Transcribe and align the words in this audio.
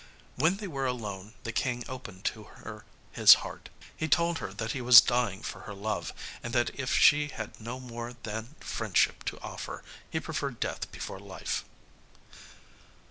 When 0.35 0.57
they 0.57 0.65
were 0.67 0.87
alone 0.87 1.35
the 1.43 1.51
King 1.51 1.83
opened 1.87 2.25
to 2.25 2.45
her 2.45 2.85
his 3.11 3.35
heart. 3.45 3.69
He 3.95 4.07
told 4.07 4.39
her 4.39 4.51
that 4.51 4.71
he 4.71 4.81
was 4.81 4.99
dying 4.99 5.43
for 5.43 5.59
her 5.69 5.75
love, 5.75 6.11
and 6.41 6.53
that 6.53 6.71
if 6.73 6.97
she 6.97 7.27
had 7.27 7.61
no 7.61 7.79
more 7.79 8.13
than 8.23 8.55
friendship 8.61 9.23
to 9.25 9.39
offer, 9.41 9.83
he 10.09 10.19
preferred 10.19 10.59
death 10.59 10.91
before 10.91 11.19
life. 11.19 11.65